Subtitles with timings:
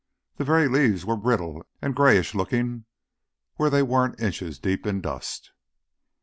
[0.37, 2.85] The very leaves were brittle and grayish looking
[3.57, 5.51] where they weren't inches deep in dust.